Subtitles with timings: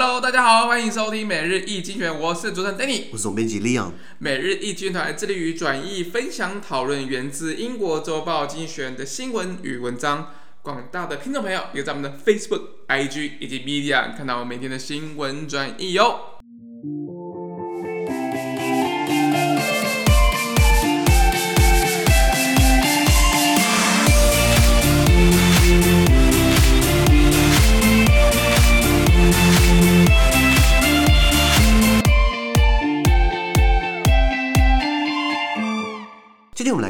[0.00, 3.90] Hello，大家好，欢迎收听每日易精选，我是主持人 Danny，我是总编辑 Leon。
[4.18, 10.30] 每日易精选团致力于转译、分享、讨论源自英国周报精选的新闻与文章。
[10.62, 16.20] 广大的听众朋友，有在我们的 Facebook、IG 以及 Media 看到我每天的新闻转译哟。
[16.20, 16.27] 今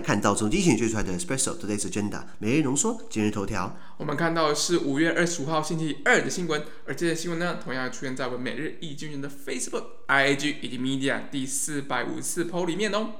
[0.08, 3.76] 看到从精选最出来的 special Today's Agenda 每日浓缩今日头条。
[3.98, 13.10] 我们看到的是五月二十五号星期二的新闻，而这些新闻呢，同样出现在我们每日易经人的 Facebook、IG 以及 Media 第四百五十四 po 里面哦。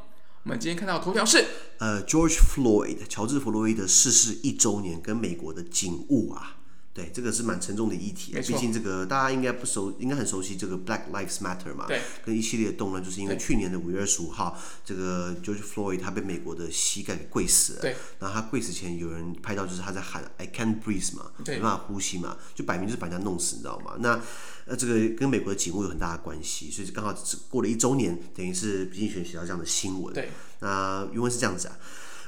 [0.44, 1.44] 我们今天看到的头条是，
[1.76, 6.56] 呃，George Floyd 乔治弗洛伊德逝世一周年，跟美国的警务啊。
[6.98, 8.32] 对，这个是蛮沉重的议题。
[8.32, 11.86] 毕竟这个大家应该不熟，应该很熟悉这个 Black Lives Matter 嘛。
[11.86, 12.02] 对。
[12.24, 17.82] 跟一系列的动乱，就是因为去年的五月二十五号，这个 George Floyd 他被美国的膝盖给跪死了。
[17.82, 17.94] 对。
[18.18, 23.94] 然后他跪死前，有人拍到就是他在喊 I can't breathe 嘛，没办法呼吸嘛，就摆明就是把人家弄死，你知道吗？
[24.00, 24.20] 那
[24.66, 27.14] 呃，这个跟美国的警务有很大的关系，所以刚好
[27.48, 30.12] 过了一周年，等于是精选写到这样的新闻。
[30.12, 30.30] 对。
[30.60, 31.78] 那原文是这样子啊。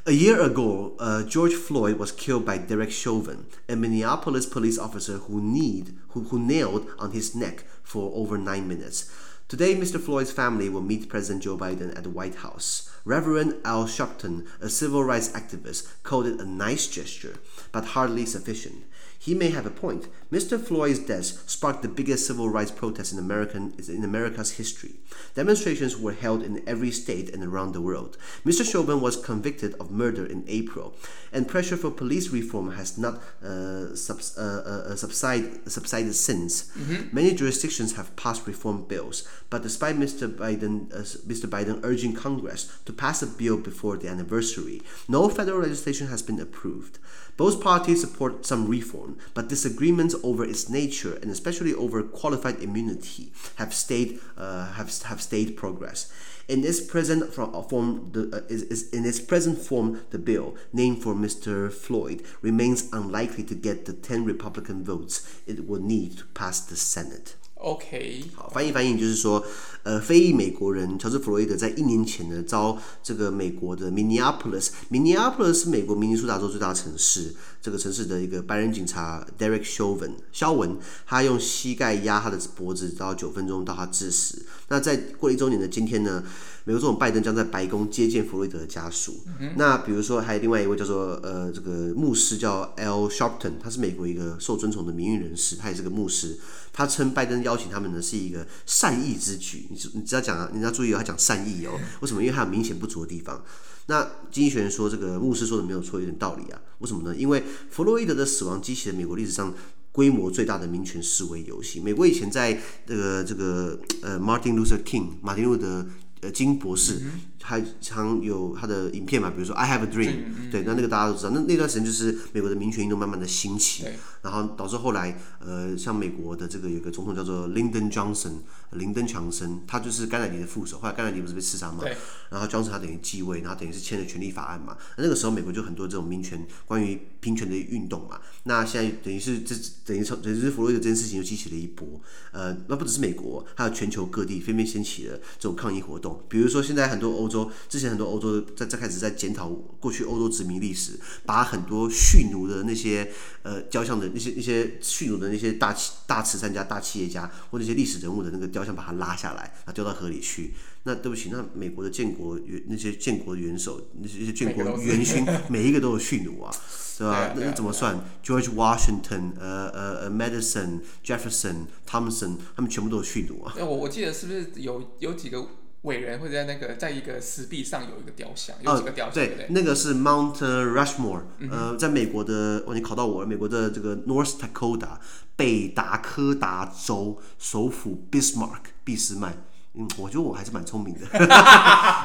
[0.06, 5.18] A year ago, uh, George Floyd was killed by Derek Chauvin, a Minneapolis police officer
[5.18, 9.10] who, need, who, who nailed on his neck for over nine minutes.
[9.46, 10.00] Today, Mr.
[10.00, 12.89] Floyd's family will meet President Joe Biden at the White House.
[13.04, 17.36] Reverend Al Sharpton, a civil rights activist, called it a nice gesture,
[17.72, 18.84] but hardly sufficient.
[19.20, 20.08] He may have a point.
[20.32, 20.58] Mr.
[20.58, 24.94] Floyd's death sparked the biggest civil rights protest in, American, in America's history.
[25.34, 28.16] Demonstrations were held in every state and around the world.
[28.46, 28.64] Mr.
[28.64, 30.94] Chauvin was convicted of murder in April,
[31.34, 36.70] and pressure for police reform has not uh, subs, uh, uh, subside, subsided since.
[36.70, 37.14] Mm-hmm.
[37.14, 40.34] Many jurisdictions have passed reform bills, but despite Mr.
[40.34, 40.88] Biden,
[41.26, 41.46] Mr.
[41.46, 46.40] Biden urging Congress to pass a bill before the anniversary, no federal legislation has been
[46.40, 46.98] approved.
[47.36, 53.32] Both parties support some reform, but disagreements over its nature and especially over qualified immunity
[53.56, 56.12] have stayed uh, have, have stayed progress.
[56.48, 61.02] In its present form, the, uh, is, is in its present form, the bill named
[61.02, 61.72] for Mr.
[61.72, 66.76] Floyd remains unlikely to get the 10 Republican votes it will need to pass the
[66.76, 67.36] Senate.
[67.60, 69.44] OK，好，翻译翻译就是说，
[69.82, 84.46] 呃，非裔美国人乔治·弗洛伊德在一年前呢，遭这个美国的 Minneapolis，Minneapolis 是美国明尼苏达州最大城市，这个城市的一个白人警察 Derek Chauvin 肖文，他用膝盖压他的脖子，到九分钟到他致死。
[84.68, 86.24] 那在过了一周年的今天呢，
[86.70, 89.24] 美国总统拜登将在白宫接见弗洛伊德的家属。
[89.40, 96.38] 嗯、那比如说还有另外一位叫做呃这个牧师叫 Al Sharpton，他是美国一个受尊崇的名誉人士，他也是个牧师，
[96.72, 101.72] 他称拜登邀请他们呢是一个善意之举，你你只要讲啊，你要注意哦，他讲善意哦。
[102.02, 102.22] 为什么？
[102.22, 103.44] 因为他有明显不足的地方。
[103.86, 106.60] 那经济学人说这个牧师说的没有错，有点道理啊。
[106.78, 107.16] 为什么呢？
[107.16, 109.52] 因为弗洛伊德的死亡激起了美国历史上
[109.90, 111.82] 规模最大的民权示威游行。
[111.82, 112.56] 美国以前在
[112.86, 115.84] 这个这个呃，Martin Luther King，马丁路德
[116.20, 117.02] 呃金博士。
[117.42, 123.86] 嗯还常有他的影片嘛，比如说 I Have a Dream，对，那那个大家都知道，那那段时间就是美国的民权运动慢慢的兴起，
[124.22, 128.34] 然后导致后来呃，像美国的这个有个总统叫做 Lyndon Johnson，
[128.72, 131.82] 林登强森，他就是甘乃迪的副手，后来甘乃迪不是被刺杀嘛，
[132.28, 139.54] 然后 Johnson 他等于继位，然后等于是签了权利法案嘛，那个时候美国就很多这种民权关于平权的运动嘛，那现在等于是这
[139.86, 142.00] 等于从等于是弗洛伊德这件事情又激起了一波，
[142.32, 147.29] 呃，那不只是美国，还有全球各地纷纷掀起了这种抗议活动，比如说现在很多欧。
[147.30, 160.54] 说之前很多欧洲在在开始在检讨过去欧洲殖民历史，把很多蓄奴的那些呃雕像的那些那些蓄奴的那些大企大慈善家、大企业家或那些历史人物的那个雕像，把它拉下来，然后丢到河里去。
[160.84, 166.50] 那对不起，那美国的建国元那些建国元首那些建国元勋，每一个都有蓄奴啊，
[166.96, 167.34] 对吧？
[167.36, 173.52] 那那怎么算？George Washington，呃呃呃，Madison、Jefferson、Thompson，他们全部都有蓄奴啊。
[173.58, 175.46] 那我我记得是不是有有几个？
[175.82, 179.46] 伟人会在那个在一个石壁上有一个雕像，有几个雕像，对？
[179.50, 184.98] 那个是 Mount Rushmore，呃，在美国的，哦，你考到我了，美国的这个 North Dakota
[185.36, 189.36] 北达科达州首府 Bismarck 俾斯麦。
[189.74, 191.00] 嗯，我觉得我还是蛮聪明的，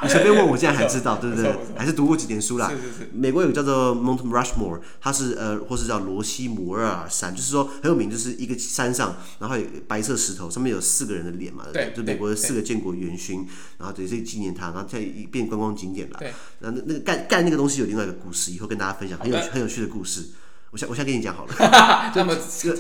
[0.04, 1.52] 你随便问我，现在还知道，对不对？
[1.76, 2.70] 还是读过几年书啦。
[2.70, 3.10] 是是是。
[3.12, 13.48] 美国有个叫做 Mount Rushmore，它是呃，或是叫罗西摩尔山，就是说很有名，就是一个山上，然后有白色石头，上面有四个人的脸嘛，对，就美国的四个建国元勋，
[13.80, 15.00] 然后等于是纪念他，然后再
[15.32, 16.18] 变观光景点了。
[16.20, 16.32] 对。
[16.60, 20.28] 那那个盖盖那个东西有另外一个故事，以后跟大家分享，很有很有趣的故事。
[20.76, 22.36] 我先我先跟你讲好了， 那么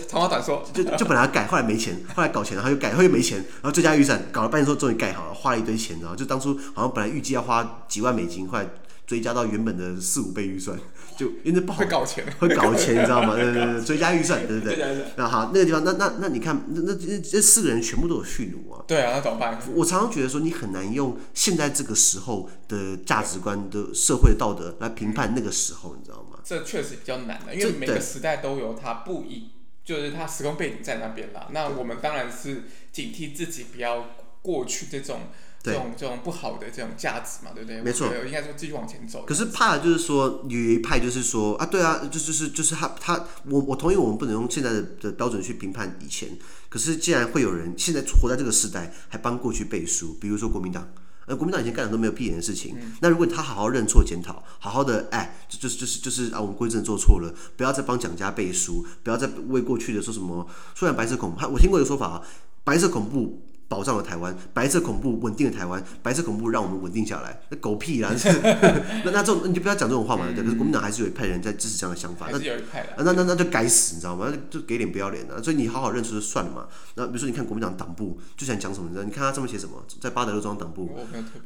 [0.05, 8.65] 长话短说，就就本来要盖，后来没钱，后来搞钱，然后又盖，后来又没钱，然后最佳预算搞了半天说终于盖好了，花了一堆钱，然后就当初好像本来预计要花几万美金，后来
[9.05, 10.77] 追加到原本的四五倍预算，
[11.15, 13.35] 就因为不好会搞钱， 会搞钱，你知道吗？
[13.37, 14.77] 对对对，追加预算，对不对？
[15.15, 18.83] 那好，那个地方，那那那你看，那那这这四个人全部都有蓄奴啊。
[18.87, 19.59] 对啊，那怎么办？
[19.75, 26.39] 我常常觉得说，你很难用现在这个时候的价值观的社会道德来评判那个时候，你知道吗？
[26.43, 29.49] 这确实比较难的，因为每个时代都有它不一，
[29.83, 31.47] 就是它时空背景在那边啦。
[31.51, 34.07] 那我们当然是警惕自己不要
[34.41, 35.21] 过去这种。
[35.65, 37.81] 这种这种不好的这种价值嘛，对不对？
[37.81, 39.23] 没错，应该说继续往前走。
[39.25, 46.29] 可是怕的就是说，有一派就是说啊，对啊，就就是就是他他我我同意，我们不能用现在的的标准去评判以前。
[46.69, 50.87] 可是既然会有人现在活在这个时代，还帮过去背书，比如说国民党，
[51.25, 52.75] 呃，国民党以前干的都没有屁眼的事情。
[52.77, 60.47] 嗯、那如果他好好认错检讨，好好的哎，就就是就是就是啊，我们归正做错了，不要再帮蒋家背书，不要再为过去的说什么。
[60.75, 62.21] 虽然白色恐怖，我听过一个说法啊，
[62.63, 63.41] 白色恐怖。
[63.67, 68.11] 保障了台湾，白色恐怖稳定了台湾，白色恐怖让我们稳定下来，那狗屁啦！
[69.03, 70.45] 那那这种你就不要讲这种话嘛，对、嗯。
[70.45, 74.31] 可是国民党还是有一派人在支持这样的想法，那那那那就该死，你知道吗？
[74.49, 76.67] 就给脸不要脸的，所以你好好认输就算了嘛。
[76.95, 79.03] 那比如说你看国民党党部就想讲什么，你知道？
[79.03, 80.95] 你看他上面写什么，在八德路庄党部，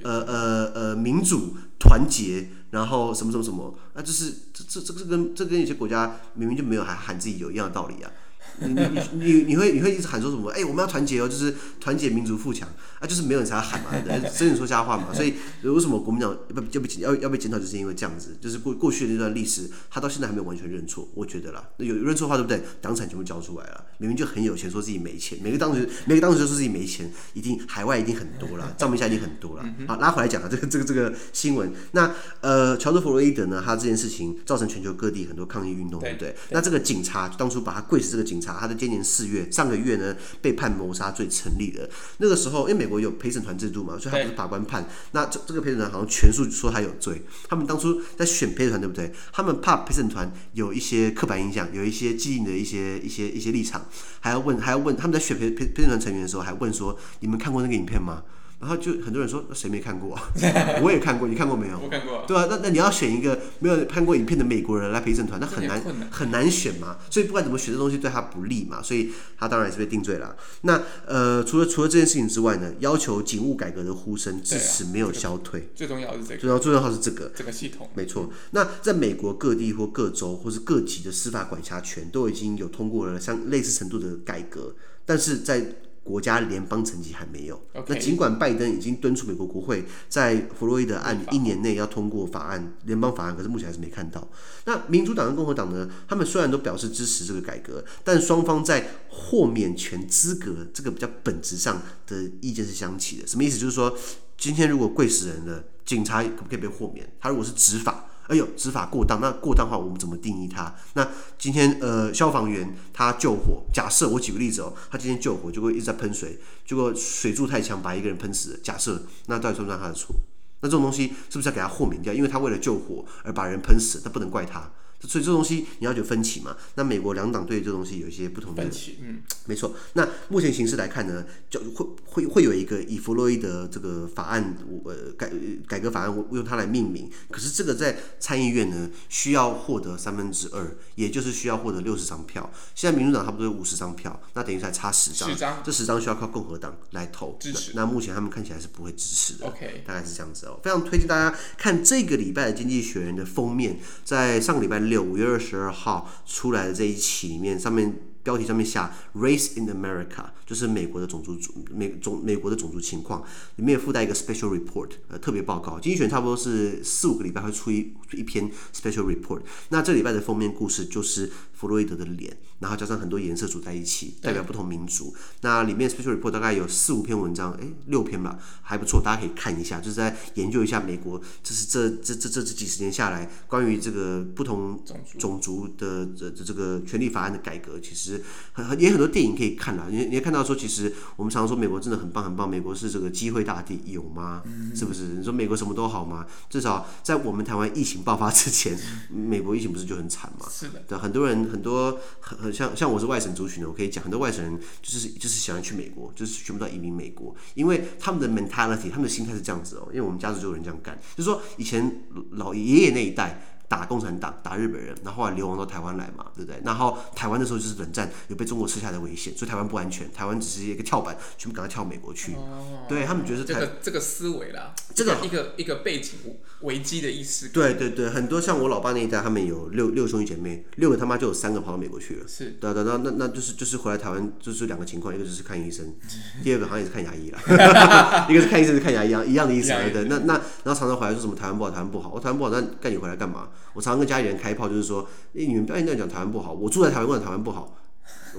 [0.03, 8.11] 呃呃呃，民主团结，然后什么什么什么，那就是这这这个跟这跟有些国家明明就没有还喊自己有一样的道理啊。
[8.61, 10.49] 你你你你会你会一直喊说什么？
[10.51, 12.67] 哎、欸，我们要团结哦，就是团结民族富强
[12.99, 13.89] 啊，就是没有人才要喊嘛，
[14.37, 15.13] 真的说瞎话嘛。
[15.13, 15.33] 所以
[15.63, 21.07] 为什么国民党不就被要要被检讨，就是因为这样子，就是过过去的那段历史，他到现在还没有完全认错。
[21.13, 22.61] 我觉得啦，有认错的话，对不对？
[22.81, 29.65] 党产全部交出来了，明明就很有钱，说自己没钱，每个当时每个当时就说自己没钱，一定海外一定很多了， 账面下一定很多了。
[29.87, 36.35] 好，拉回来讲啊，这个这个这个新闻，那呃，乔治弗洛伊德呢，他这件事情造成全球各地很多抗议运动，对不对？
[36.51, 38.48] 那这个警察当初把他跪死，这个警察。
[38.57, 41.89] 他在今年四月，上个月呢，被判谋杀罪成立了。
[42.19, 44.87] 那个时候，因为美国有陪审团制度嘛，所以他不是法官判。
[45.11, 47.21] 那这这个陪审团好像全数说他有罪。
[47.49, 49.11] 他们当初在选陪审团，对不对？
[49.33, 53.85] 他们怕陪审团有一些刻板印象，有一些既定的一些一些一些立场，
[54.19, 58.23] 还要问还要问他们在选陪陪陪审团成员的时候，还问说：你们看过那个影片吗？
[58.59, 60.29] 然后就很多人说，谁没看过啊？
[60.83, 61.79] 我也看过，你看过没有？
[61.79, 62.25] 我看过。
[62.27, 66.97] 对啊，那那你要选一个没有看过影片的美国人来陪审团，那很难很难选嘛。
[67.09, 70.35] 所以不管怎么选，这东西对他不利嘛，所以他当然也是被定罪了。
[70.61, 75.69] 那呃，除了除了这件事情之外呢，要求警务改革的呼声至此没有消退。
[75.73, 76.37] 最重要是这个。
[76.37, 77.89] 最重要最重要是这个这个系统。
[77.93, 78.29] 没错。
[78.51, 84.75] 那在美国各地或各州或是各级的司法管辖权都已经有通过了像类似程度的改革，
[85.05, 85.65] 但是在
[86.09, 87.61] 国家联邦层级还没有。
[87.85, 94.27] 那尽管拜登已经敦促美国国会在弗洛伊德案一年内要通过法案，联邦法案，可是目前还是没看到。
[94.65, 95.87] 那民主党跟共和党呢？
[96.07, 103.27] 他们虽然都表示支持这个改革，但双方在豁免权资格这个比较本质上的意见是相齐的。
[103.27, 103.59] 什么意思？
[103.59, 103.95] 就是说，
[104.35, 107.07] 今天如果跪死人了，警察可不可以被豁免？
[107.19, 108.08] 他如果是执法？
[108.29, 110.73] 哎呦，执法过当，那过当的话，我们怎么定义它？
[110.93, 111.05] 那
[111.37, 118.59] 今天呃，消防员他救火，假设我举个例子哦，他今天救火，结果一直在喷水，结果水柱太强，把一个人喷死了。
[118.63, 120.15] 假设，那到底算不算他的错？
[120.61, 122.13] 那这种东西是不是要给他豁免掉？
[122.13, 124.69] 因为他为了救火而把人喷死，那不能怪他。
[125.07, 126.55] 所以这东西你要有分歧嘛？
[126.75, 129.73] 那美国两党对这东西有一些不同的分歧，嗯，没错。
[129.93, 135.31] 那目前形势来看呢，就会会会有一个以弗洛伊德这个法案，呃改
[135.67, 137.09] 改革法案，我用它来命名。
[137.31, 142.51] 可是这个在参议院呢，需要获得三分之二，也就是需要获得六十张票。
[142.75, 145.29] 现在民主党差不多有五十张票，那等于才差十张，
[145.63, 147.83] 这十张需要靠共和党来投支持那。
[147.83, 150.59] 那目前他们看起来是不会支持的，OK，大概是这样子哦。
[150.61, 154.88] 非常推荐大家看这个礼拜的《经济学人》的封面，在上个礼拜。
[154.89, 161.37] 六五月二十二号出来的这一期里面，上面标题上面下 “Race in America”，就是美国的种族
[161.71, 163.23] 美种美国的种族情况，
[163.55, 165.79] 里面附带一个 special report，呃，特别报告。
[165.79, 169.41] 经济学差不多是四五个礼拜会出一一篇 special report。
[169.69, 175.13] 那这礼拜的封面故事就是弗洛伊德的脸，然后加上很多颜色组在一起，代表不同民族。
[175.41, 184.81] 那里面 special report 大概有四五篇文章，哎，六篇吧，还不错，大家可以看一下，就是在研究一下美国，这是这这这这这几十年下来关于这个不同
[185.17, 188.23] 种族的这这这个权利法案的改革，其实
[188.53, 189.87] 很很也很多电影可以看啦。
[189.89, 194.41] 你你也看到说，其实我们常常说美国真的很棒很棒，美国是这个机会大地，有吗？
[194.73, 195.03] 是不是？
[195.17, 196.25] 你说美国什么都好吗？
[196.49, 200.45] 至少在我们台湾疫情爆发之前，美国疫情不是就很惨吗？
[200.49, 209.87] 是的，对很多人很多很很像像我是外省族群的，我可以讲很多外省人就是就是喜欢去美国，就是全部都移民美国，因为他们的 mentality，他们的心态是这样子哦。
[209.89, 213.41] 因为我们家族就有人这样干，就是说以前老爷爷那一代。
[213.69, 216.59] 打共产党、打日本人，然后后来流亡到台湾来嘛，对不对？
[216.65, 222.33] 然后台湾那时候就是冷战，有被中国吃下的危险，所以台湾不安全，台湾只是一个跳板，全部赶快跳美国去。
[222.33, 226.13] 哦、对他们觉得这个这个思维啦，这个一个一个背景
[226.61, 227.49] 危机的意思。
[227.49, 232.27] 对对对，很多像我老爸那一代，他们有六六兄弟姐妹，六个他妈就有三个跑到美国去了。
[232.27, 235.93] 是，对对，那那那就是就是回来台湾就是两个情况，一个就是看医生，
[236.43, 239.69] 第二个好像也是看牙医啦，一个是看医生是看牙医，一样的意思。
[239.93, 240.33] 对，那那
[240.63, 243.49] 然后常常回来说什么台湾不好，台湾不好，我台湾不好，那带你回来干嘛？
[243.73, 247.75] 我常常跟家里人开炮，就是说，欸、你们不要这样讲台湾不好，我住在台湾，台湾不好？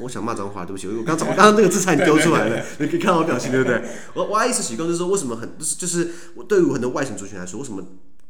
[0.00, 3.82] 我想骂脏话，对不起，我刚我刚刚那个字差点丢出来了，你可以看到我表情，对不对？
[4.14, 7.84] 我我一直习惯就是说，为什么很就是就是我对于很多外省族群来说，为什么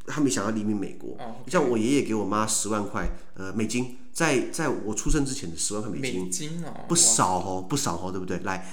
[0.06, 1.16] 他们想要移民美国？
[1.44, 8.38] 你像我爷爷给我妈十万块呃美金，在在我出生之前的十万块美金，美金哦，不少哦，不少哦，对不对？
[8.40, 8.66] 来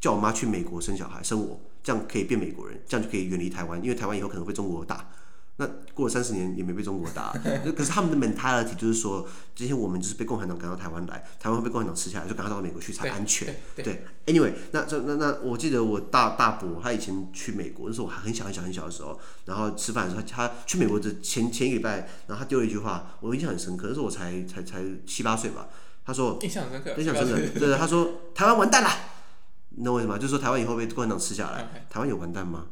[0.00, 5.08] 叫我妈去美国生小孩，生我，这样可以变美国人，这样就可以远离台湾，因为台湾以后可能会被中国打。
[5.56, 7.30] 那过了三十年也没被中国打，
[7.76, 13.54] 可是他们的 mentality 就是说，今天我们就是被共产党赶到台湾来，台湾会被共产党吃下来，就赶快到美国去才安全。
[13.76, 25.68] 对，，anyway，那这那那我记得我大大伯他以前去美国，那时候我还很小很小很小的时候，然后吃饭的时候他，他去美国的前前一个礼拜，然后他丢了一句话，我印象很深刻，那时候我才才才七八岁吧，
[26.06, 28.88] 他说印象深刻，印象深刻，对对，他说台湾完蛋了，
[29.68, 30.16] 你知道为什么？
[30.16, 32.68] 就是说台湾以后被共产党吃下来台湾有完蛋吗？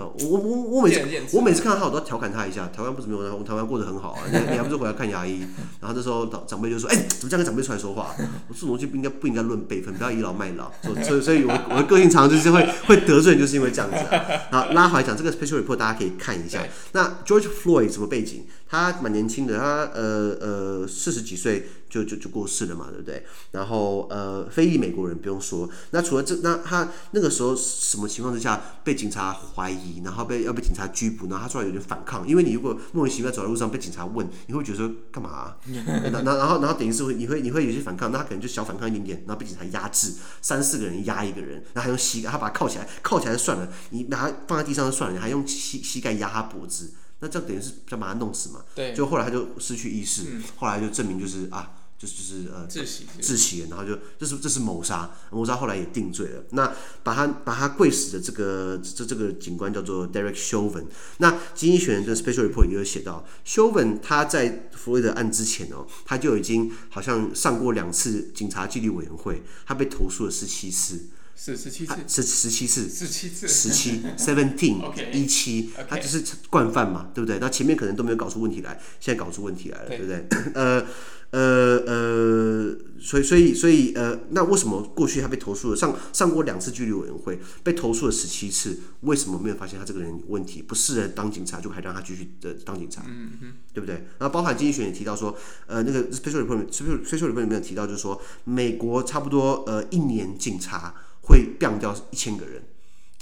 [0.00, 1.00] 我我我我每次
[1.36, 2.68] 我每次看到他，我都要调侃他一下。
[2.68, 4.22] 台湾不怎么样，我们台湾过得很好啊。
[4.30, 5.40] 你你还不是回来看牙医？
[5.80, 8.14] 然后这时候长长辈就说：“哎、欸，怎么这样跟长辈出来说话？”
[8.48, 10.70] 我这种东西不应该不应该论辈分，不要倚老卖老。
[11.02, 14.24] 所以所以，我我的个性常常就是会会得罪，就是因为这样子啊。
[14.50, 16.64] 好，拉回来讲这个 special report，大家可以看一下。
[16.92, 18.46] 那 George Floyd 什么背景？
[18.68, 23.22] 他蛮年轻的，他呃呃四十几岁就就就过世了嘛，对不对？
[23.50, 35.56] 然后呃非裔美国人不用说，那除了这，那他那个时候什么情况之下被警察怀疑，然后被要被警察拘捕，然后他突然有点反抗，因为你如果莫名其妙走在路上被警察问，你会觉得说干嘛啊？
[36.12, 46.94] 然后然后然后等于是会你会你会有些反抗，那他可能就小反抗一点点，然后被警察压制，三四个人压一个人，然后还用膝盖，他把他铐起来，铐起来就算了，你把他放在地上就算了，你还用膝膝盖压他脖子。
[47.20, 48.60] 那这样等于是想把他弄死嘛？
[48.74, 48.92] 对。
[48.92, 51.70] 就后来他就失去意识，嗯、后来就证明就是啊，
[52.02, 56.44] 就是就是呃窒息窒息，然后就这是这是谋杀，谋杀后来也定罪了。
[56.50, 56.72] 那
[57.04, 60.86] 把他把他跪死的这个这这个警官叫做 Derek Chauvin。
[61.18, 71.06] 那经济学人的 Special Report 也有写到，Chauvin 他在弗洛伊德案之前哦，他就已经好像上过两次警察纪律委员会，他被投诉了十七次。
[71.34, 74.80] 是十七次，十十七次，十七次，十七，seventeen，
[75.12, 77.38] 一七，他就是惯犯嘛，对不对？
[77.40, 80.24] 那前面可能都没有搞出问题来，现在搞出问题来了，对，对不对？
[80.54, 80.86] 呃，
[81.32, 93.02] 呃，呃，所以，所以，所以，呃，那为什么过去他被投诉了，上上过两次纪律委员会，被投诉了十七次，为什么没有发现他这个人有问题，不适合当警察，就还让他继续的当警察？
[93.08, 93.96] 嗯嗯，对不对？
[94.18, 95.36] 然后包含经济学也提到说，
[95.66, 100.94] 呃，那个 special report，special special report 里面有提到，就是说美国差不多呃一年警察。
[101.24, 102.60] 会毙掉一千个人，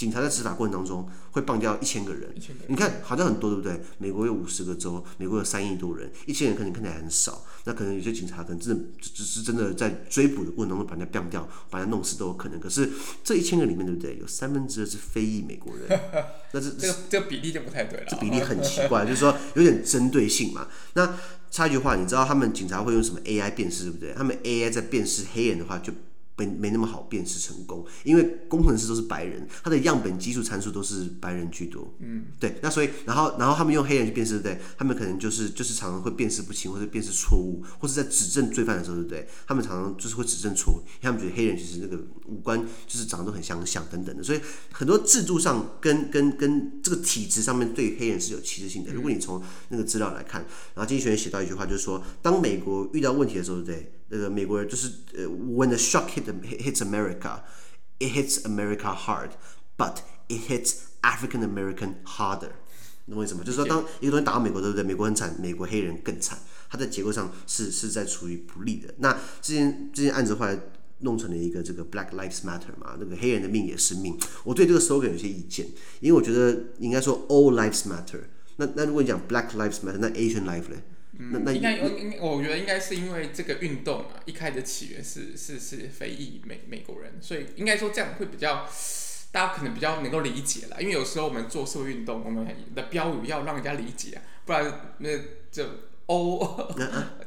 [0.01, 2.35] 警察在执法过程当中会棒掉一千个人。
[2.69, 3.79] 你看好像很多，对不对？
[3.99, 7.45] 美国有五十个州，美国有三亿多人，一千人可能看起来很少。
[7.65, 12.59] 那可能有些警察可能真的只是真的在追捕的过程当中把人家棒掉，把人家弄死都有可能。
[12.59, 12.89] 可是
[13.23, 14.17] 这一千个里面，对不对？
[14.19, 16.01] 有三分之二是非裔美国人，
[16.55, 18.07] 那这这个这个比例就不太对了。
[18.09, 20.67] 这比例很奇怪，就是说有点针对性嘛。
[20.95, 21.15] 那
[21.51, 24.15] 插一句话，你知道他们警察会用什么 AI 辨识，对不对？
[24.15, 25.93] 他们 AI 在辨识黑人的话就。
[26.41, 31.93] 没没那么好辨识成功，因为工程师都是白人，他的样本基数参数都是白人居多。
[31.99, 34.65] 嗯，对，那所以然后然后他们用黑人去辨识，对不对？
[34.79, 39.29] 他们可能就是就是常常会辨识不清，或者辨识错误，或者在指证罪犯的时候，对不对？
[39.47, 44.41] 他们常常就是会指证错误，因为他们觉得黑人其实那个五官就是长得都很相像等等的，所以
[44.73, 48.93] 很多制度上跟跟跟这个体制上面对黑人是有歧视性的。
[48.93, 50.41] 如果你从那个资料来看，
[50.75, 53.93] 然后经济学人写到一句话，就是说，当美国遇到问题的时候，对不对？
[54.11, 57.41] 那个美国人就是呃，When the shock hit hits America,
[57.99, 59.31] it hits America hard,
[59.79, 62.53] but it hits African American harder。
[63.09, 63.41] 懂我意思吗？
[63.45, 64.85] 就是说，当一个东西打到美国，对不对？
[64.85, 66.39] 美国很惨，美国黑人更惨。
[66.69, 68.95] 它在结构上是是在处于不利的。
[68.99, 70.57] 那这件这件案子后来
[71.01, 74.17] 弄成了一个这个 Black Lives Matter 嘛，那个黑人的命也是命。
[74.45, 75.67] 我对这个 slogan 有些意见，
[75.99, 78.21] 因为我觉得应该说 All Lives Matter。
[78.59, 80.77] 那那如果你讲 Black Lives Matter，那 Asian Life 呢？
[81.23, 88.67] 嗯，应该应我觉得应该是因为这个运动啊，一开始起源是是是非裔美美国人，所以应该说这样会比较
[89.31, 90.79] 大家可能比较能够理解啦。
[90.81, 95.11] 因为有时候我们做社会运动，我们的标语要让人家理解啊，不然那
[95.53, 96.41] 这 欧，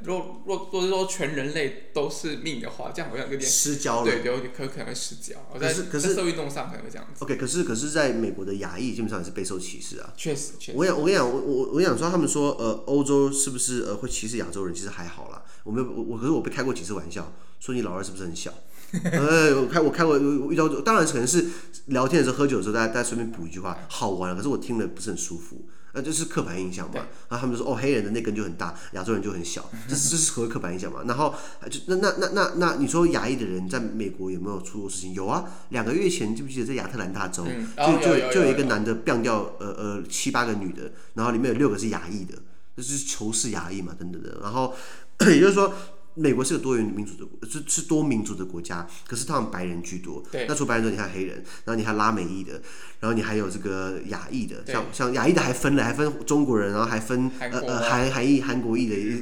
[0.03, 4.11] 若若若是说全人类都是命的话，这样好像有点失焦了。
[4.11, 5.37] 对，有点可可能会失焦。
[5.57, 7.23] 可是可是社会运动上可能会这样子。
[7.23, 10.13] OK，可是可是在美国的亚裔基本上也是备受歧视啊。
[10.17, 10.77] 确实确实。
[10.77, 14.75] 我想我跟你讲，我我我想说，他们说呃欧洲是不是呃会歧视亚洲人？
[14.75, 15.41] 其实还好啦。
[15.63, 18.53] 我没有我我可是我被开过几次玩笑，说你老二是不是很小？
[19.13, 21.45] 呃，我开我开过遇到，当然可能是
[21.85, 24.35] 聊天的时候喝酒的时候，大家大家随便补一句话，好玩。
[24.35, 25.65] 可是我听了不是很舒服。
[25.95, 26.95] 那就是刻板印象嘛，
[27.29, 31.01] 然后他们就说哦，黑人的那根就很大，亚洲人就很小，这是这是所谓刻板印象嘛。
[31.05, 31.33] 然后
[31.69, 35.13] 就那那那那那你说亚裔的人在美国有没有出过事情？
[35.13, 42.33] 有啊，两个月前记不记得在亚特兰大州，嗯、就就就有一个男的干掉呃呃七八个女的，然后里面有六个是亚裔的，
[42.75, 44.39] 这是仇视亚裔嘛等等的。
[44.41, 44.73] 然后
[45.27, 45.73] 也就是说。
[46.15, 50.23] 美国是个多元民主的国，是是多民族的国家，可是他们白人居多。
[50.31, 50.45] 对。
[50.47, 52.53] 那除白人之外，你看黑人，然后你还拉美裔的，
[52.99, 59.19] 然后你还有这个亚裔的，像像亚裔的还分了，还分中国人，然后还分呃呃韩韩裔、韩国裔的日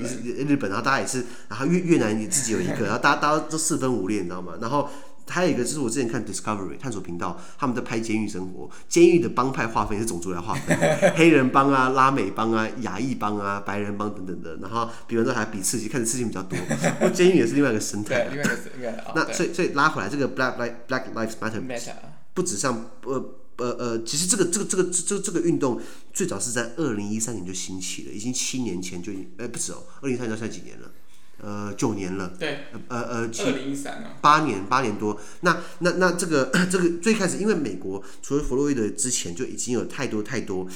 [0.47, 4.53] 日本，然后大家也是，然后越越南也自己有一个，然后大家大家都四分五裂，你知道吗？
[4.61, 4.89] 然后。
[5.31, 10.77] 还有一个就是我之前看 Discovery 探索频道，他们在拍监狱生活，监狱的帮派划分是种族来划分，
[11.15, 14.57] 黑人帮啊、拉美帮啊、亚裔帮啊、白人帮等等的。
[14.57, 16.59] 然后比如说还比刺激，看的刺激比较多。
[16.99, 18.27] 不过监狱也是另外一个生态。
[18.29, 19.11] 另外一个另外一个。
[19.15, 21.93] 那所以所以拉回来这个 Black Lives Black Lives Matter，
[22.33, 25.79] 不止像呃呃呃，其实这个这个这个这个这个运动
[26.11, 30.91] 最早是在二零一三年就兴起了，已经七年前就哎不止哦，二零一三年到现在几年了？
[31.41, 32.33] 呃，九年了。
[32.39, 32.65] 对。
[32.87, 33.43] 呃呃，七。
[33.43, 34.13] 二零一三啊。
[34.21, 35.19] 八年，八年多。
[35.41, 40.67] 那那那这个这个最开始，因为美国除了弗洛伊德之前，就已经有太多太多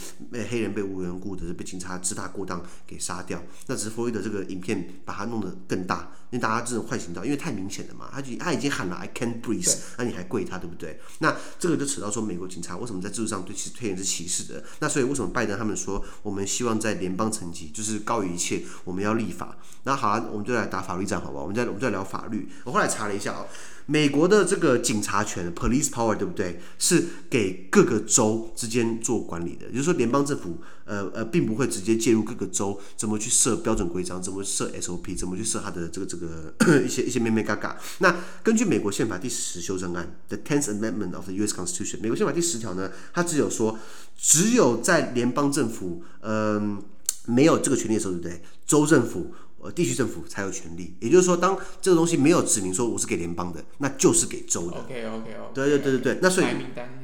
[0.50, 3.41] 黑人被无缘故的被警察自大过当给杀掉。
[3.67, 11.00] 那只是弗洛伊德这个影片把它弄得更大，因为大家这种坏行道，因为太明显了嘛，他就他已经喊了 I can't breathe，那你还跪他，对不对？
[11.20, 14.62] 那这个就扯到说，美国警察为什么在制度上对其实黑人是歧视的？
[14.80, 19.56] 那所以为什么拜登他们说，我们希望在联邦层级就是高于一切，我们要立法。
[19.84, 21.44] 那好啊，我们就来打法律战，好不好？
[21.44, 22.50] 我们再我们再聊法律。
[22.65, 23.46] 我后来查了一下啊，
[23.88, 26.60] 美国的这个警察权 （police power） 对不对？
[26.80, 37.77] 是给各个州之间做管理的，也就是说，联邦政府呃呃，并不会直接介入各个州怎么去设标准规章，怎么设 SOP，怎么去设它的这个这个 一些一些咩咩嘎嘎。
[38.00, 41.54] 那根据美国宪法第十修正案 （The Tenth Amendment of the U.S.
[41.54, 43.77] Constitution），美国宪法第十条呢，它只有说，
[44.18, 46.82] 只有在联邦政府嗯、
[47.28, 48.41] 没有这个权利的时候，对不对？
[48.65, 49.32] 州政府。
[49.65, 54.78] 呃，地区政府才有权利，也就是说，当这个东西没有指明说我是给联邦的，那就是给州的。
[54.78, 55.54] OK OK OK。
[55.56, 56.47] 对对对对对，那所以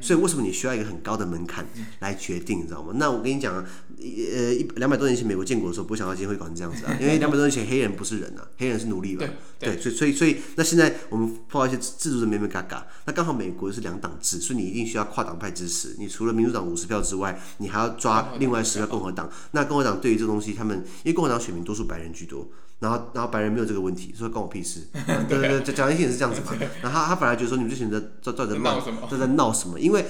[0.00, 1.66] 所以为什么你需要一个很高的门槛
[1.98, 2.92] 来决定，你知道吗？
[2.94, 9.26] 那我跟你讲，呃，一两百多年前美国建国的时候，不想到今天会搞成这样子啊，因为两百多年前黑人不是人啊，黑人是奴隶吧？
[9.58, 15.96] 对，所以所以所以那现在我们碰到一些制度的眉眉角角，那刚好美国是两党制，所以你一定需要跨党派支持。
[15.98, 19.28] 你除了民主党五十票之外，你还要抓另外十个共和党。
[19.50, 22.46] 那共和党对于这东西，他们因为共和党选民多数白人居多。
[22.82, 24.88] 然后，然后白人没有这个问题，所以关我屁事。
[25.28, 26.52] 对对对，讲一些也是这样子嘛。
[26.82, 29.08] 然后他他本来觉得说，你们这群人在在在闹什么？
[29.08, 29.78] 在在闹什么？
[29.78, 30.04] 因为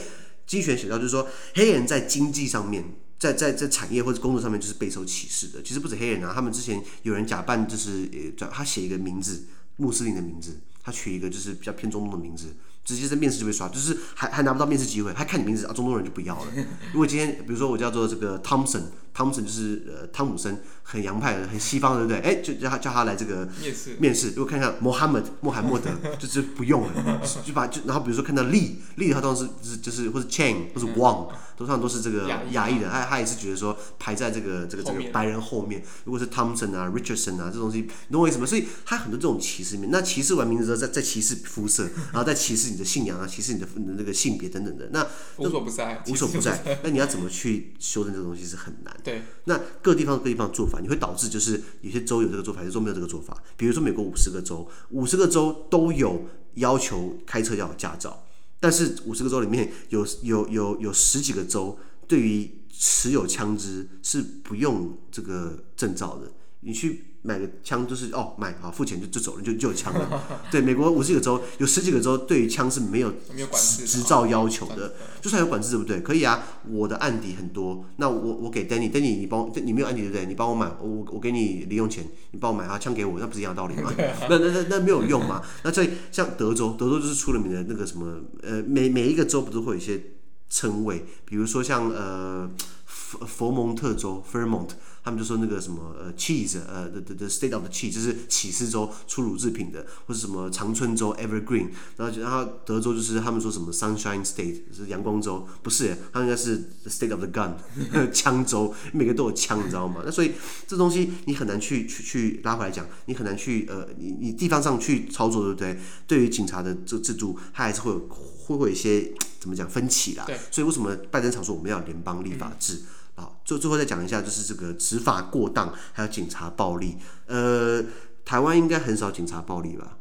[0.47, 2.83] 经济学写到就是说，黑人在经济上面，
[3.19, 5.63] 在在在产业或者工作上面就是备受歧视的。
[5.63, 8.09] 其实不止黑人啊，他们之前有人假扮就是
[8.41, 9.45] 呃，他写一个名字，
[9.77, 12.57] 穆斯林的名字，他取一个就是比较偏中东的名字，
[12.87, 16.51] 直接在面试就被刷，就是还还拿不到面试机会，他看你名字啊，中东人就不要了。
[16.95, 18.85] 如果今天比如说我叫做这个 Thompson。
[19.15, 22.31] 汤姆森就是呃汤姆森，很洋派的，很西方的，对不对？
[22.31, 23.97] 哎，就叫他叫他来这个面试。
[23.99, 35.83] 面试，如果看一下穆罕默德，穆罕默德就是不用了，就把就然后比如说看到利利的话，当时是就是或者 Chang 或者 Wang，通常都是这个亚裔的，他他也是觉得说排在这个这个这个白人后面。
[36.05, 38.47] 如果是 Thompson 啊 Richardson 啊这东西，你懂我意思吗？
[38.47, 46.79] 所以他很多这种歧视面，那歧视完名字之后，再再歧视肤色，然后再歧视你的信仰啊，歧视你的那个性别等等的，那无所不在，无所不在。
[46.83, 48.97] 那你要怎么去修正这个东西是很难。
[49.03, 53.43] 对，那各地方各地方做法，你会导致就是有些州有这个做法，有些州没有这个做法。
[53.57, 58.25] 比如说美国五十个州，五十个州都有要求开车要有驾照，
[58.61, 66.31] 但是五十个州里面有有有有十几个州对于持有枪支是不用这个证照的，
[66.63, 67.05] 你去。
[67.25, 70.25] 买个枪就是哦，买好付钱就就走了，就就有枪了。
[70.51, 73.13] 对，美国五十几个州有十几个州对于枪是没有
[73.55, 76.01] 执照要求的，就算有管制对不对？
[76.01, 80.27] 可以啊，我的案底很多，那我我给 Danny，Danny 你帮我，你没有案底对不对？
[80.27, 83.95] 你帮我买，我我给你零用钱，你帮我买啊，枪给我，那不是一样的道理吗？
[84.29, 85.41] 那那那那没有用嘛？
[85.63, 90.03] 那所以像德州，德州就是出了名的那个什么呃，每每一个州不都会有一些
[90.51, 92.51] 称谓，比如说像呃。
[92.85, 94.71] 佛佛蒙特州 （Vermont），
[95.05, 107.55] 他们就说那个什么呃 cheese，呃 the the state of the cheese，就是起司州出乳制品的，或者什么长春州 （Evergreen），然后然后德州就是他们说什么 Sunshine State，是阳光州，不是，他们应该是 the state of the gun，
[108.15, 110.03] 枪州，每个都有枪，你知道吗？
[110.05, 110.33] 那所以
[110.69, 115.79] 这东西你很难去去去拉回来讲，你很难去呃你你地方上去操作，对不对？
[116.07, 120.25] 对于警察的这制度，它还是会有会会有一些怎么讲分歧啦。
[120.27, 122.75] 对，所以为什么拜登常说我们要联邦立法制？
[122.75, 126.97] 嗯好，最最后再讲一下，就是这个执法过当，还有警察暴力。
[127.27, 127.83] 呃，
[128.25, 129.99] 台湾应该很少警察暴力吧？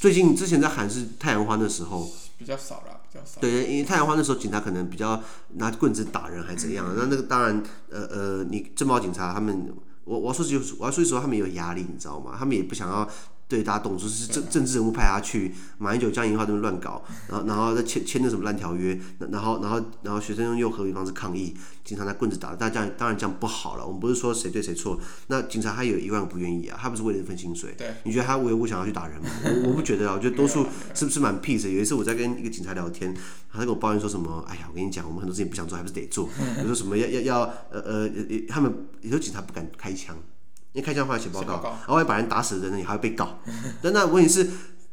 [0.00, 3.40] 最近之前在喊是太阳花的时候，比较少了，比较少。
[3.40, 5.22] 对，因为太阳花的时候，警察可能比较
[5.56, 6.86] 拿棍子打人，还怎样？
[6.96, 9.72] 那、嗯、那个当然，呃呃，你正保警察他们，
[10.04, 12.34] 我我要说句，我要说句实话，他们有压力，你知道吗？
[12.38, 13.08] 他们也不想要。
[13.50, 21.52] 对，大家懂，就是政政治人物派他去，马英九、江宜樺这边乱搞，然后然后再签签那什么烂条约，然后然后然后学生用和平方式抗议，
[21.84, 23.84] 警察拿棍子打，大家当然这样不好了。
[23.84, 27.74] 我们不是说谁对谁错，那警察他有一万个不愿意啊，他不是为了一份薪水。
[27.76, 29.28] 对，你觉得他无缘无故想要去打人吗？
[29.44, 31.70] 我我不觉得啊，我觉得多数是不是蛮 peace 的。
[31.70, 33.12] 有一次我在跟一个警察聊天，
[33.52, 36.26] 他跟我抱怨说什么，哎呀，我跟你讲，我们很多事情不想做，还不是得做。
[36.26, 37.40] 比如说什么要要要
[37.72, 38.10] 呃呃，
[38.48, 40.16] 他们有时候警察不敢开枪。
[40.72, 43.40] 因为开枪话写报告，然后还把人打死的人，你还会被告。
[43.82, 44.48] 但那问题是，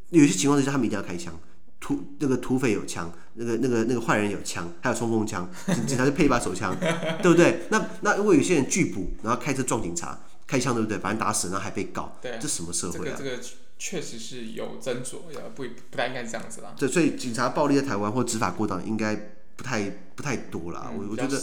[0.10, 1.32] 有些情况之下他们一定要开枪，
[1.80, 5.48] 土那个土匪有枪，那个那个那个坏人有枪，还有冲锋枪，
[5.86, 6.76] 警 察就配一把手枪，
[7.22, 7.68] 对不对？
[7.70, 10.98] 那那如果有些人拒捕，然后开车撞警察，开枪对不对？
[10.98, 13.16] 把人打死，然后还被告，对，这什么社会啊？
[13.16, 13.44] 这个这个
[13.78, 15.18] 确实是有斟酌，
[15.54, 16.74] 不不太应该是这样子啦。
[16.76, 19.16] 对，所以警察暴力在台湾或执法过当，应该
[19.56, 20.92] 不太不太多啦。
[20.98, 21.40] 我、嗯、我觉得。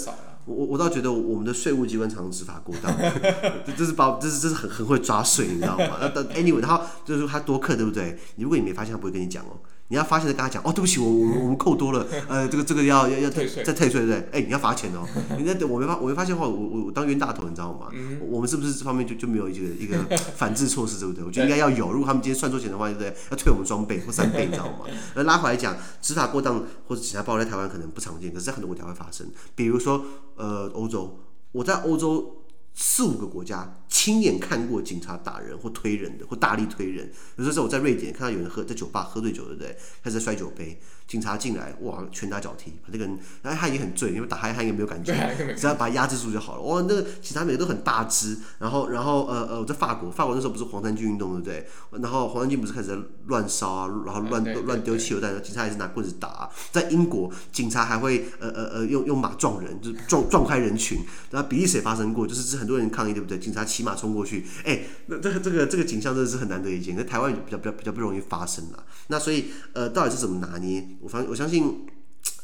[0.46, 2.94] 我我倒觉得我们的税务机关常常执法过当，
[3.76, 5.96] 这是把这是这是很很会抓税，你知道吗？
[6.00, 8.18] 那 anyway，他就是说他多课，对不对？
[8.36, 9.56] 如果你没发现，他不会跟你讲哦。
[9.88, 14.28] 你要发现再跟他讲哦，对不起，我我我们扣多了， 呃，这个这个要要要退，再退税，对不对？
[14.32, 15.06] 哎，你要罚钱哦。
[15.36, 17.88] 你那我没发我没发现的话，我我我当冤大头，你知道吗？
[17.92, 19.98] 嗯、我们是不是这方面就就没有一个一个
[20.36, 21.22] 反制措施，对不对？
[21.24, 21.92] 我觉得应该要有。
[21.92, 23.14] 如果他们今天算错钱的话，对不对？
[23.30, 24.86] 要退我们双倍或三倍，你知道吗？
[25.14, 29.26] 那拉回来讲，执法过当或者其他暴力在台湾可能不常见，可是在很多国家会发生。
[29.54, 30.02] 比如说
[30.36, 31.20] 呃，欧洲，
[31.52, 32.40] 我在欧洲。
[32.74, 37.10] 四五个国家亲眼看过警察打人或推人的，或大力推人。
[37.36, 39.76] 有时候我在瑞典看到有人喝在酒吧喝醉酒，对不对？
[40.02, 45.14] 他在摔酒杯，警察进来，哇，拳打脚踢，把这个人，哎，他也很醉，因为打他他应该没有感觉，
[45.56, 46.62] 只要把他压制住就好了。
[46.62, 52.00] 哇，那个警察每个都很大只，然后然后呃呃，我在法国，法国那时候不是黄衫军运动，对不对？
[52.02, 56.50] 然后黄衫军不是开始在乱烧啊，然后乱乱丢汽油弹，警察还是拿棍子打啊。
[56.72, 60.98] 在英国，警察还会呃呃呃用用马撞人，就是撞撞开人群。
[61.30, 62.64] 然后比利时也发生过，就是这。
[62.64, 63.38] 很多人抗议，对不对？
[63.38, 68.82] 警察骑马冲过去，哎、欸，那这个这个这个景象真的是很难得一见，在台湾比较比较比较不容易发生了。
[69.08, 70.82] 那所以，呃，到底是怎么拿捏？
[71.04, 71.86] 我相我相信，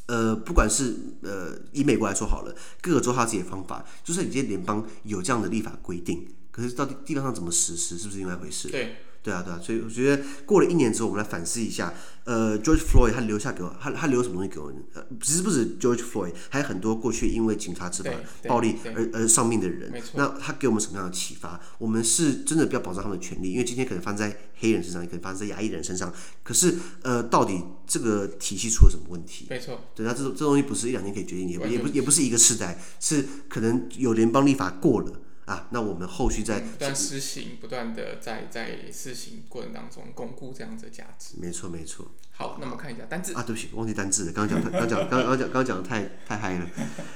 [0.05, 8.69] 呃，不管是呃以美国来说好了，各个州它自己的方法，就是你这些联邦有这样的立法规定，可是到底地方上怎么实施，是不是另外一回事？
[8.69, 8.97] 对。
[9.23, 11.93] 对啊，对啊，所以我觉得过了一年之后，我们来反思一下，
[12.25, 14.73] 呃，George Floyd 他留下给我，他他留什么东西给我？
[14.95, 18.11] 呃，其实不止 George Floyd，还有很多过去因为警察执法
[18.49, 19.93] 暴力而而丧命的人。
[20.15, 21.61] 那他给我们什么样的启发？
[21.77, 26.11] 我们是真的不要保障他们的权利，因为今天可能发生在黑人身上，也可能发生在亚裔人身上。
[26.43, 29.47] 可是，呃，到底这个体系出了什么问题？
[29.51, 29.79] 没错。
[29.95, 35.13] 对，那这这东西不是一两年可以决定，也不也不也不是一个世代，是可能有联邦立法过了。
[35.51, 41.35] 啊，那我们后续在不断施行，不断的在在施行过程当中巩固这样子的价值。
[41.41, 42.07] 没错，没错。
[42.31, 44.33] 好，那么看一下单字啊，对不起，忘记单字了。
[44.33, 46.67] 刚刚讲，刚讲，刚刚讲，刚刚讲的太太嗨了。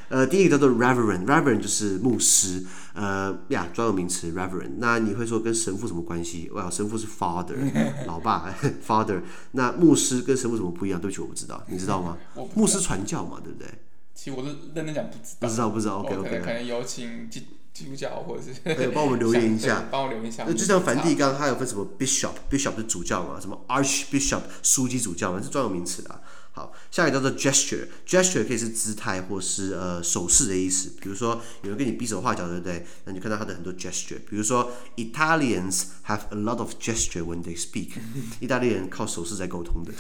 [0.09, 2.67] 呃，第一个叫做 Reverend，Reverend 就是牧师。
[2.95, 4.79] 呃呀，专有名词 Reverend。
[4.79, 6.51] 那你会说跟神父什么关系？
[6.51, 7.55] 哇，神父是 Father，
[8.07, 8.53] 老爸
[8.85, 9.23] Father。
[9.53, 11.01] 那牧师跟神父什么不一样？
[11.01, 12.19] 对不起，我不知道，你知道吗？
[12.55, 13.69] 牧师传教嘛，对不对？
[14.13, 15.99] 其实我是认真讲不知道，不知道，不知道。
[16.01, 17.31] OK，OK，可能有请。
[17.75, 20.45] 基督教或者是，帮我们留言一下，帮我留言一下。
[20.47, 26.23] 那就像梵蒂冈，它有分什么 bishop，bishop 是主教嘛，什么 archbishop 书记主教嘛，是专有名词的。
[26.53, 30.93] 好，下一个叫做 gesture，gesture 可以是姿态或是呃手势的意思。
[31.01, 32.87] 比如说有人跟你比手画脚，对不对？
[33.07, 34.21] 那你看到他的很多 gesture。
[34.31, 37.95] 比如说 Italians have a lot of gesture when they speak，
[38.39, 39.93] 意大利人靠手势在沟通的。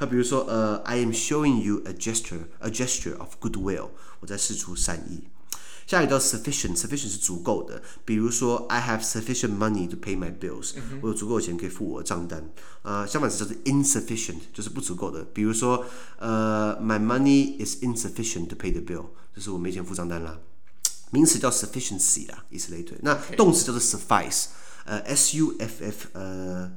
[0.00, 5.28] 那比如说呃，I am showing you a gesture，a gesture of goodwill，我在示出善意。
[5.86, 7.80] 下一个叫 sufficient，sufficient 是足够的。
[8.04, 12.50] 比如说，I have sufficient money to pay my bills，、嗯、我有足够的钱可以付我的账单。
[12.82, 15.24] 呃，相反词叫做 insufficient，就是不足够的。
[15.32, 15.86] 比如说，
[16.18, 20.38] 呃，my money is insufficient to pay the bill，就是我没钱付账单啦。
[21.10, 22.98] 名词叫 sufficiency 啦，以此类推。
[23.02, 24.46] 那动词叫做 suffice，
[24.86, 26.72] 呃，s u f f，呃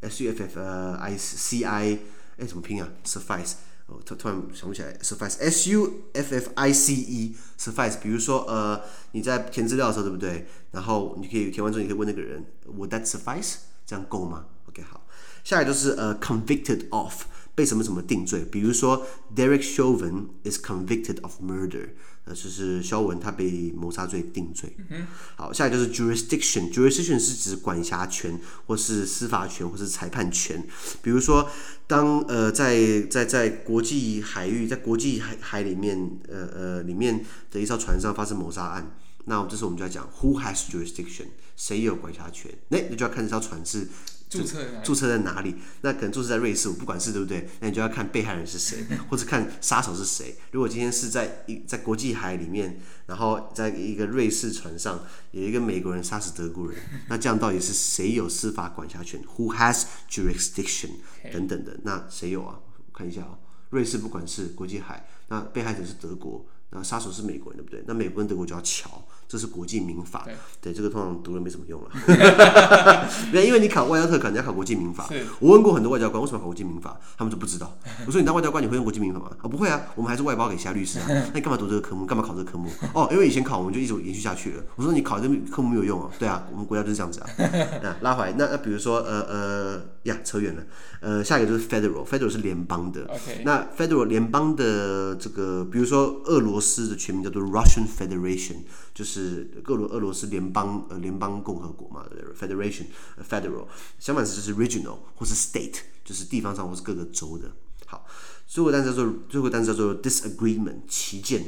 [0.00, 1.98] ，s u f f，呃，i c i，
[2.38, 3.52] 哎，怎么拼啊？suffice。
[3.88, 7.98] 我突突然想不起来，suffice，s u f f i c e，suffice。
[8.00, 8.80] 比如说，呃，
[9.12, 10.46] 你在填资料的时候，对不对？
[10.72, 13.54] 然后你可以填完之后，你可以问那个人，Would that suffice？
[13.86, 15.06] 这样够吗？OK，好。
[15.42, 17.24] 下一个就是呃，convicted of，
[17.58, 18.44] 被什么什么定罪。
[18.52, 21.88] 比如说，Derek Chauvin is convicted of murder。
[22.24, 24.76] 呃，就是肖文他被谋杀罪定罪。
[24.90, 26.70] 嗯、好，下一个就是 jurisdiction。
[26.70, 30.62] jurisdiction 是指管辖权，或是司法权，或是裁判权。
[31.02, 31.50] 比如说，
[31.86, 38.94] 当呃在在在国际海域，在国际海海里面，呃呃里面的一艘船上发生谋杀案，
[39.24, 42.52] 那这时候我们就要讲 who has jurisdiction，谁有管辖权？
[42.68, 43.88] 那那就要看这艘船是。
[44.28, 45.56] 注册注册在哪里？
[45.80, 47.48] 那可能注册在瑞士，我不管是对不对？
[47.60, 50.36] 那你就要看被害人是谁，或者看杀手是谁。
[50.52, 60.90] 如果今天是在一在国际海里面，然后在一个瑞士船上有一个美国人杀死德国人，那这样到底是谁有司法管辖权？Who has jurisdiction？
[61.32, 62.60] 等等的，那谁有啊？
[62.76, 63.38] 我看一下啊，
[63.70, 67.82] 瑞士不管是国际海，那被害者是德国，那杀手是美国人，对不对？
[67.86, 69.06] 那美国跟德国就要乔。
[69.28, 71.90] 这是国际民法，对，对这个通常读了没什么用了。
[73.30, 75.06] 对，因为你考外交特考，你要考国际民法。
[75.38, 76.98] 我问过很多外交官，为什么考国际民法？
[77.18, 77.76] 他们说不知道。
[78.06, 79.26] 我说你当外交官，你会用国际民法吗？
[79.32, 81.06] 啊、哦，不会啊，我们还是外包给其他律师啊。
[81.08, 82.06] 那 你干嘛读这个科目？
[82.06, 82.70] 干嘛考这个科目？
[82.94, 84.62] 哦，因为以前考我们就一直延续下去了。
[84.76, 86.10] 我说你考这个科目没有用啊。
[86.18, 87.28] 对啊，我们国家就是这样子啊。
[87.84, 90.62] 啊，拉回来，那那比如说呃呃呀，扯远了。
[91.00, 93.08] 呃，下一个就是 federal，federal 是联邦的。
[93.44, 98.64] 那 federal 联邦的这个，比如说俄罗斯的全名叫做 Russian Federation，
[98.98, 102.04] 就是各罗俄罗斯联邦呃联邦共和国嘛
[102.36, 102.86] ，Federation
[103.30, 103.68] federal。
[104.00, 107.52] 相反词就是 regional 或是 state，就是地方上或是各个州的。
[107.86, 108.04] 好，
[108.48, 111.44] 最后单词叫做最后单词叫做 disagreement，旗舰。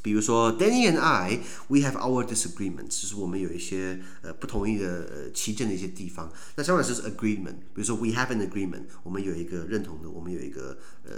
[0.00, 6.32] 比如说，Danny and I，we have our disagreements，就是我们有一些呃不同意的呃旗舰的一些地方。
[6.54, 11.16] 那相反就是 agreement，比如说 we have an agreement，我们有一个认同的，我们有一个呃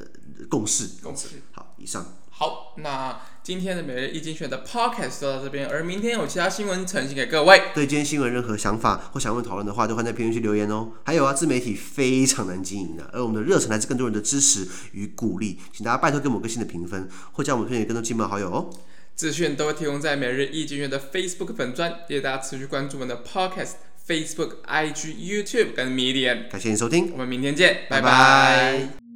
[0.48, 1.00] 共识。
[1.02, 1.28] 共识。
[1.52, 2.16] 好，以上。
[2.30, 7.64] 好，那今天的每日一经济学人的 podcast 就到这边，而明天有其他新闻呈现给各位。
[7.74, 10.92] 对今天新闻任何想法或想问讨论的话，都欢迎在评论区留言哦。
[11.04, 18.70] 还有啊，自媒体非常难经营的，而我们的热忱来自更多人的支持与鼓励，请大家拜托给我们个新的评分，或将我们推荐给更多亲朋好友哦。
[19.14, 23.72] 资讯都会提供在每日易经济学人的 Facebook 粉专，谢谢大家持续关注我们的 podcast、
[24.08, 26.48] Facebook、IG、YouTube 跟 Medium。
[26.48, 28.02] 感谢你收听，我们明天见，拜拜。
[28.02, 29.09] 拜拜。